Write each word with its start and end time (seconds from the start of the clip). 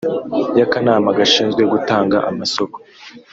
Y 0.57 0.61
akanama 0.65 1.17
gashinzwe 1.17 1.61
gutanga 1.73 2.17
amasoko 2.29 2.77